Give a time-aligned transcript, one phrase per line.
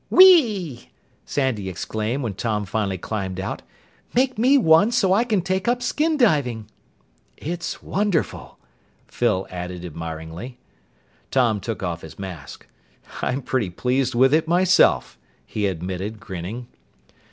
[0.09, 0.89] "Whee!"
[1.25, 3.61] Sandy exclaimed when Tom finally climbed out.
[4.15, 6.65] "Make me one, so I can take up skin diving!"
[7.37, 8.57] "It's wonderful!"
[9.05, 10.57] Phyl added admiringly.
[11.29, 12.65] Tom took off his mask.
[13.21, 16.65] "I'm pretty pleased with it myself," he admitted, grinning.